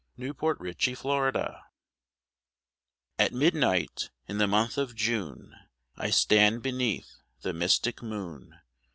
[0.17, 1.61] THE SLEEPER
[3.19, 5.53] At midnight, in the month of June,
[5.95, 8.55] I stand beneath the mystic moon.